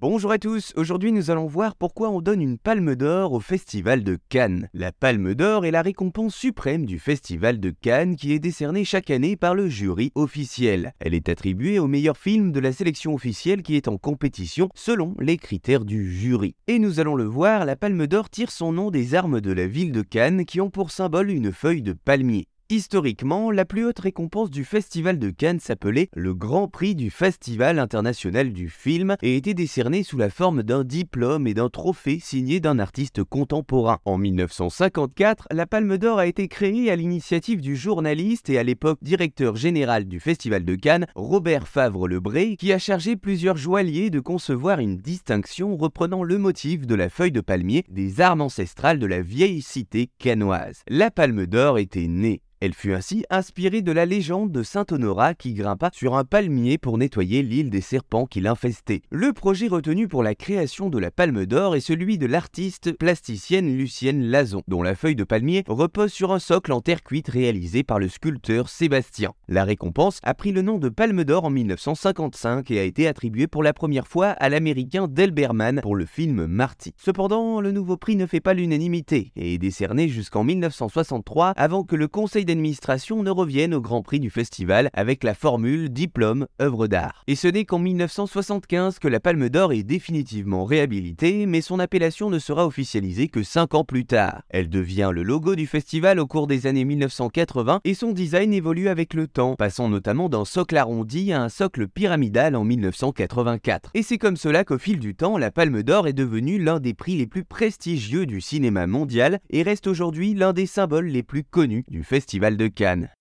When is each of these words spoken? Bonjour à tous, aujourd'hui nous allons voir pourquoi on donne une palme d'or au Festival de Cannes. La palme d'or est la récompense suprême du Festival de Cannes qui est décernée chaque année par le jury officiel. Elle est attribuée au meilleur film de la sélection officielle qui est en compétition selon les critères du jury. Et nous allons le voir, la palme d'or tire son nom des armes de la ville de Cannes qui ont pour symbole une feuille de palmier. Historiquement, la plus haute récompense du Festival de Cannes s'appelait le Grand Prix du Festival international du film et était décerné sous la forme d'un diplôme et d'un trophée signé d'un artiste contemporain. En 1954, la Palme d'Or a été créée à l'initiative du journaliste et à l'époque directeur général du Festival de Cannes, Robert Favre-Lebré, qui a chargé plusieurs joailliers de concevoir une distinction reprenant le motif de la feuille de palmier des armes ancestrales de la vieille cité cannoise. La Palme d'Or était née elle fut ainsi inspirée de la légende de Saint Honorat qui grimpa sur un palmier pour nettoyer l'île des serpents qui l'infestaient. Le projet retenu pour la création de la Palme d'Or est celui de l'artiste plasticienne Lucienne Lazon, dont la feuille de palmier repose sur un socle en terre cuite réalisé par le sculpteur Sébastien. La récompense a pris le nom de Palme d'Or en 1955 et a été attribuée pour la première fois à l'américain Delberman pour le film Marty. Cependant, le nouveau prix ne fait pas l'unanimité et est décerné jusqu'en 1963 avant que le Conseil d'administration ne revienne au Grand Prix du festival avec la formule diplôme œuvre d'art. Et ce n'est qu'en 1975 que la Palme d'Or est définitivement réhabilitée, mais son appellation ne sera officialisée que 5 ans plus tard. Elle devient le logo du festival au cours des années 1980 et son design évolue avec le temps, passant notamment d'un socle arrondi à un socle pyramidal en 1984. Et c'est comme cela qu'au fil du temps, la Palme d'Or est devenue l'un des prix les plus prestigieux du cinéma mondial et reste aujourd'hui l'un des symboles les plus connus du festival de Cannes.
Bonjour 0.00 0.32
à 0.32 0.38
tous, 0.38 0.72
aujourd'hui 0.76 1.12
nous 1.12 1.30
allons 1.30 1.46
voir 1.46 1.76
pourquoi 1.76 2.08
on 2.08 2.22
donne 2.22 2.40
une 2.40 2.56
palme 2.56 2.96
d'or 2.96 3.34
au 3.34 3.40
Festival 3.40 4.02
de 4.02 4.16
Cannes. 4.30 4.70
La 4.72 4.92
palme 4.92 5.34
d'or 5.34 5.66
est 5.66 5.70
la 5.70 5.82
récompense 5.82 6.34
suprême 6.34 6.86
du 6.86 6.98
Festival 6.98 7.60
de 7.60 7.68
Cannes 7.68 8.16
qui 8.16 8.32
est 8.32 8.38
décernée 8.38 8.86
chaque 8.86 9.10
année 9.10 9.36
par 9.36 9.54
le 9.54 9.68
jury 9.68 10.10
officiel. 10.14 10.94
Elle 11.00 11.12
est 11.12 11.28
attribuée 11.28 11.78
au 11.78 11.86
meilleur 11.86 12.16
film 12.16 12.50
de 12.50 12.60
la 12.60 12.72
sélection 12.72 13.12
officielle 13.12 13.62
qui 13.62 13.76
est 13.76 13.88
en 13.88 13.98
compétition 13.98 14.70
selon 14.74 15.14
les 15.20 15.36
critères 15.36 15.84
du 15.84 16.10
jury. 16.10 16.54
Et 16.66 16.78
nous 16.78 16.98
allons 16.98 17.14
le 17.14 17.24
voir, 17.24 17.66
la 17.66 17.76
palme 17.76 18.06
d'or 18.06 18.30
tire 18.30 18.52
son 18.52 18.72
nom 18.72 18.90
des 18.90 19.14
armes 19.14 19.42
de 19.42 19.52
la 19.52 19.66
ville 19.66 19.92
de 19.92 20.00
Cannes 20.00 20.46
qui 20.46 20.62
ont 20.62 20.70
pour 20.70 20.92
symbole 20.92 21.30
une 21.30 21.52
feuille 21.52 21.82
de 21.82 21.92
palmier. 21.92 22.48
Historiquement, 22.72 23.50
la 23.50 23.64
plus 23.64 23.84
haute 23.84 23.98
récompense 23.98 24.48
du 24.48 24.64
Festival 24.64 25.18
de 25.18 25.30
Cannes 25.30 25.58
s'appelait 25.58 26.08
le 26.14 26.34
Grand 26.34 26.68
Prix 26.68 26.94
du 26.94 27.10
Festival 27.10 27.80
international 27.80 28.52
du 28.52 28.68
film 28.68 29.16
et 29.22 29.36
était 29.36 29.54
décerné 29.54 30.04
sous 30.04 30.16
la 30.16 30.30
forme 30.30 30.62
d'un 30.62 30.84
diplôme 30.84 31.48
et 31.48 31.54
d'un 31.54 31.68
trophée 31.68 32.20
signé 32.20 32.60
d'un 32.60 32.78
artiste 32.78 33.24
contemporain. 33.24 33.98
En 34.04 34.18
1954, 34.18 35.48
la 35.50 35.66
Palme 35.66 35.98
d'Or 35.98 36.20
a 36.20 36.28
été 36.28 36.46
créée 36.46 36.92
à 36.92 36.94
l'initiative 36.94 37.60
du 37.60 37.74
journaliste 37.74 38.48
et 38.50 38.58
à 38.58 38.62
l'époque 38.62 39.00
directeur 39.02 39.56
général 39.56 40.04
du 40.04 40.20
Festival 40.20 40.64
de 40.64 40.76
Cannes, 40.76 41.08
Robert 41.16 41.66
Favre-Lebré, 41.66 42.54
qui 42.56 42.72
a 42.72 42.78
chargé 42.78 43.16
plusieurs 43.16 43.56
joailliers 43.56 44.10
de 44.10 44.20
concevoir 44.20 44.78
une 44.78 44.96
distinction 44.96 45.76
reprenant 45.76 46.22
le 46.22 46.38
motif 46.38 46.86
de 46.86 46.94
la 46.94 47.08
feuille 47.08 47.32
de 47.32 47.40
palmier 47.40 47.84
des 47.88 48.20
armes 48.20 48.42
ancestrales 48.42 49.00
de 49.00 49.06
la 49.06 49.22
vieille 49.22 49.60
cité 49.60 50.08
cannoise. 50.20 50.82
La 50.86 51.10
Palme 51.10 51.46
d'Or 51.46 51.78
était 51.78 52.06
née 52.06 52.42
elle 52.60 52.74
fut 52.74 52.92
ainsi 52.92 53.24
inspirée 53.30 53.80
de 53.80 53.90
la 53.90 54.04
légende 54.04 54.52
de 54.52 54.62
Saint 54.62 54.84
Honorat 54.90 55.32
qui 55.32 55.54
grimpa 55.54 55.88
sur 55.94 56.14
un 56.14 56.24
palmier 56.24 56.76
pour 56.76 56.98
nettoyer 56.98 57.42
l'île 57.42 57.70
des 57.70 57.80
serpents 57.80 58.26
qui 58.26 58.42
l'infestaient. 58.42 59.00
Le 59.10 59.32
projet 59.32 59.66
retenu 59.66 60.08
pour 60.08 60.22
la 60.22 60.34
création 60.34 60.90
de 60.90 60.98
la 60.98 61.10
Palme 61.10 61.46
d'Or 61.46 61.74
est 61.74 61.80
celui 61.80 62.18
de 62.18 62.26
l'artiste 62.26 62.92
plasticienne 62.92 63.78
Lucienne 63.78 64.24
Lazon, 64.24 64.62
dont 64.68 64.82
la 64.82 64.94
feuille 64.94 65.16
de 65.16 65.24
palmier 65.24 65.64
repose 65.68 66.12
sur 66.12 66.32
un 66.32 66.38
socle 66.38 66.72
en 66.72 66.82
terre 66.82 67.02
cuite 67.02 67.28
réalisé 67.28 67.82
par 67.82 67.98
le 67.98 68.08
sculpteur 68.08 68.68
Sébastien. 68.68 69.32
La 69.48 69.64
récompense 69.64 70.20
a 70.22 70.34
pris 70.34 70.52
le 70.52 70.60
nom 70.60 70.76
de 70.76 70.90
Palme 70.90 71.24
d'Or 71.24 71.46
en 71.46 71.50
1955 71.50 72.70
et 72.70 72.78
a 72.78 72.84
été 72.84 73.08
attribuée 73.08 73.46
pour 73.46 73.62
la 73.62 73.72
première 73.72 74.06
fois 74.06 74.28
à 74.28 74.50
l'américain 74.50 75.08
Delberman 75.08 75.80
pour 75.80 75.96
le 75.96 76.04
film 76.04 76.44
Marty. 76.44 76.92
Cependant, 76.98 77.62
le 77.62 77.72
nouveau 77.72 77.96
prix 77.96 78.16
ne 78.16 78.26
fait 78.26 78.40
pas 78.40 78.52
l'unanimité 78.52 79.32
et 79.34 79.54
est 79.54 79.58
décerné 79.58 80.08
jusqu'en 80.08 80.44
1963 80.44 81.54
avant 81.56 81.84
que 81.84 81.96
le 81.96 82.06
Conseil 82.06 82.44
d'administration 82.50 83.22
ne 83.22 83.30
revienne 83.30 83.74
au 83.74 83.80
Grand 83.80 84.02
Prix 84.02 84.18
du 84.18 84.28
festival 84.28 84.90
avec 84.92 85.22
la 85.22 85.34
formule 85.34 85.88
diplôme 85.88 86.48
œuvre 86.60 86.88
d'art. 86.88 87.22
Et 87.28 87.36
ce 87.36 87.46
n'est 87.46 87.64
qu'en 87.64 87.78
1975 87.78 88.98
que 88.98 89.06
la 89.06 89.20
Palme 89.20 89.48
d'Or 89.48 89.72
est 89.72 89.84
définitivement 89.84 90.64
réhabilitée, 90.64 91.46
mais 91.46 91.60
son 91.60 91.78
appellation 91.78 92.28
ne 92.28 92.40
sera 92.40 92.66
officialisée 92.66 93.28
que 93.28 93.44
5 93.44 93.74
ans 93.76 93.84
plus 93.84 94.04
tard. 94.04 94.42
Elle 94.48 94.68
devient 94.68 95.10
le 95.12 95.22
logo 95.22 95.54
du 95.54 95.68
festival 95.68 96.18
au 96.18 96.26
cours 96.26 96.48
des 96.48 96.66
années 96.66 96.84
1980 96.84 97.82
et 97.84 97.94
son 97.94 98.10
design 98.10 98.52
évolue 98.52 98.88
avec 98.88 99.14
le 99.14 99.28
temps, 99.28 99.54
passant 99.54 99.88
notamment 99.88 100.28
d'un 100.28 100.44
socle 100.44 100.76
arrondi 100.76 101.32
à 101.32 101.42
un 101.42 101.48
socle 101.48 101.86
pyramidal 101.86 102.56
en 102.56 102.64
1984. 102.64 103.92
Et 103.94 104.02
c'est 104.02 104.18
comme 104.18 104.36
cela 104.36 104.64
qu'au 104.64 104.78
fil 104.78 104.98
du 104.98 105.14
temps, 105.14 105.38
la 105.38 105.52
Palme 105.52 105.84
d'Or 105.84 106.08
est 106.08 106.14
devenue 106.14 106.58
l'un 106.58 106.80
des 106.80 106.94
prix 106.94 107.16
les 107.16 107.28
plus 107.28 107.44
prestigieux 107.44 108.26
du 108.26 108.40
cinéma 108.40 108.88
mondial 108.88 109.38
et 109.50 109.62
reste 109.62 109.86
aujourd'hui 109.86 110.34
l'un 110.34 110.52
des 110.52 110.66
symboles 110.66 111.06
les 111.06 111.22
plus 111.22 111.44
connus 111.44 111.84
du 111.86 112.02
festival 112.40 112.56
de 112.56 112.70
Cannes. 112.72 113.19